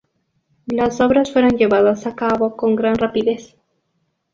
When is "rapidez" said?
2.95-3.55